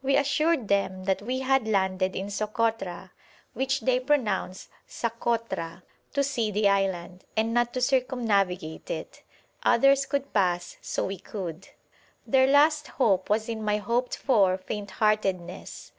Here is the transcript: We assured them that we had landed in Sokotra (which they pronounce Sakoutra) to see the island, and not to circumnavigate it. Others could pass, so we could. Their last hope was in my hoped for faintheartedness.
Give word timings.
We 0.00 0.16
assured 0.16 0.68
them 0.68 1.04
that 1.04 1.20
we 1.20 1.40
had 1.40 1.68
landed 1.68 2.16
in 2.16 2.28
Sokotra 2.28 3.10
(which 3.52 3.80
they 3.80 4.00
pronounce 4.00 4.70
Sakoutra) 4.88 5.82
to 6.14 6.24
see 6.24 6.50
the 6.50 6.66
island, 6.66 7.24
and 7.36 7.52
not 7.52 7.74
to 7.74 7.82
circumnavigate 7.82 8.88
it. 8.90 9.22
Others 9.64 10.06
could 10.06 10.32
pass, 10.32 10.78
so 10.80 11.04
we 11.04 11.18
could. 11.18 11.68
Their 12.26 12.46
last 12.46 12.88
hope 12.96 13.28
was 13.28 13.50
in 13.50 13.62
my 13.62 13.76
hoped 13.76 14.16
for 14.16 14.56
faintheartedness. 14.56 15.92